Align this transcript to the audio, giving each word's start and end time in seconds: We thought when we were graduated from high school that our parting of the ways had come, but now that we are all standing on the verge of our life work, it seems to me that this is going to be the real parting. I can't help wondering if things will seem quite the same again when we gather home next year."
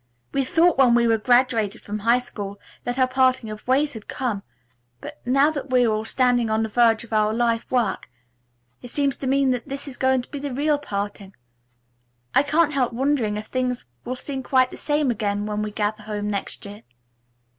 We 0.31 0.43
thought 0.45 0.79
when 0.79 0.95
we 0.95 1.05
were 1.05 1.19
graduated 1.19 1.83
from 1.83 1.99
high 1.99 2.17
school 2.17 2.59
that 2.85 2.97
our 2.97 3.07
parting 3.07 3.51
of 3.51 3.63
the 3.63 3.69
ways 3.69 3.93
had 3.93 4.07
come, 4.07 4.41
but 4.99 5.21
now 5.27 5.51
that 5.51 5.69
we 5.69 5.85
are 5.85 5.91
all 5.91 6.05
standing 6.05 6.49
on 6.49 6.63
the 6.63 6.69
verge 6.69 7.03
of 7.03 7.13
our 7.13 7.31
life 7.35 7.69
work, 7.69 8.09
it 8.81 8.87
seems 8.89 9.15
to 9.17 9.27
me 9.27 9.45
that 9.45 9.69
this 9.69 9.87
is 9.87 9.97
going 9.97 10.23
to 10.23 10.31
be 10.31 10.39
the 10.39 10.55
real 10.55 10.79
parting. 10.79 11.35
I 12.33 12.41
can't 12.41 12.73
help 12.73 12.93
wondering 12.93 13.37
if 13.37 13.45
things 13.45 13.85
will 14.03 14.15
seem 14.15 14.41
quite 14.41 14.71
the 14.71 14.75
same 14.75 15.11
again 15.11 15.45
when 15.45 15.61
we 15.61 15.69
gather 15.69 16.01
home 16.01 16.31
next 16.31 16.65
year." 16.65 16.81